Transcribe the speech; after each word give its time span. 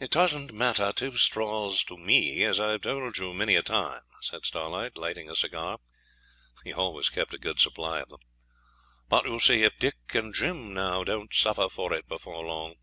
'It 0.00 0.10
doesn't 0.10 0.52
matter 0.52 0.92
two 0.92 1.16
straws 1.16 1.84
to 1.84 1.96
me, 1.96 2.42
as 2.42 2.58
I've 2.58 2.80
told 2.80 3.16
you 3.18 3.32
many 3.32 3.54
a 3.54 3.62
time,' 3.62 4.02
said 4.20 4.44
Starlight, 4.44 4.96
lighting 4.96 5.30
a 5.30 5.36
cigar 5.36 5.78
(he 6.64 6.72
always 6.72 7.08
kept 7.08 7.32
a 7.32 7.38
good 7.38 7.60
supply 7.60 8.00
of 8.00 8.08
them). 8.08 8.20
'But 9.08 9.24
you 9.24 9.38
see 9.38 9.62
if 9.62 9.78
Dick 9.78 9.98
and 10.16 10.34
Jim, 10.34 10.74
now, 10.74 11.04
don't 11.04 11.32
suffer 11.32 11.68
for 11.68 11.92
it 11.92 12.08
before 12.08 12.44
long.' 12.44 12.74